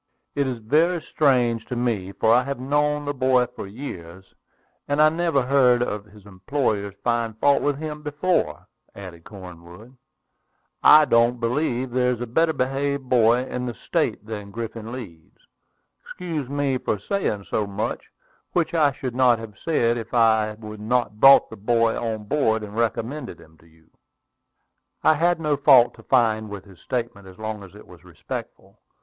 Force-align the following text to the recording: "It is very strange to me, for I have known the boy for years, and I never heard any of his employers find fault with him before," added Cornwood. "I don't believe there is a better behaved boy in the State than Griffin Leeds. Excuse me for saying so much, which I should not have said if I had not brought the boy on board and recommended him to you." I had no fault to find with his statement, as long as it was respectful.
"It 0.33 0.47
is 0.47 0.57
very 0.57 0.99
strange 0.99 1.65
to 1.67 1.75
me, 1.75 2.11
for 2.11 2.33
I 2.33 2.41
have 2.45 2.59
known 2.59 3.05
the 3.05 3.13
boy 3.13 3.45
for 3.45 3.67
years, 3.67 4.33
and 4.87 4.99
I 4.99 5.09
never 5.09 5.43
heard 5.43 5.83
any 5.83 5.91
of 5.91 6.05
his 6.05 6.25
employers 6.25 6.95
find 7.03 7.39
fault 7.39 7.61
with 7.61 7.77
him 7.77 8.01
before," 8.01 8.65
added 8.95 9.25
Cornwood. 9.25 9.95
"I 10.81 11.05
don't 11.05 11.39
believe 11.39 11.91
there 11.91 12.11
is 12.13 12.19
a 12.19 12.25
better 12.25 12.51
behaved 12.53 13.09
boy 13.09 13.45
in 13.45 13.67
the 13.67 13.75
State 13.75 14.25
than 14.25 14.49
Griffin 14.49 14.91
Leeds. 14.91 15.37
Excuse 16.03 16.49
me 16.49 16.79
for 16.79 16.97
saying 16.97 17.43
so 17.43 17.67
much, 17.67 18.05
which 18.53 18.73
I 18.73 18.93
should 18.93 19.13
not 19.13 19.37
have 19.37 19.53
said 19.63 19.99
if 19.99 20.15
I 20.15 20.45
had 20.59 20.79
not 20.81 21.19
brought 21.19 21.47
the 21.51 21.57
boy 21.57 21.95
on 21.95 22.23
board 22.23 22.63
and 22.63 22.75
recommended 22.75 23.39
him 23.39 23.55
to 23.59 23.67
you." 23.67 23.91
I 25.03 25.13
had 25.13 25.39
no 25.39 25.55
fault 25.57 25.93
to 25.93 26.01
find 26.01 26.49
with 26.49 26.65
his 26.65 26.79
statement, 26.79 27.27
as 27.27 27.37
long 27.37 27.61
as 27.61 27.75
it 27.75 27.85
was 27.85 28.03
respectful. 28.03 28.79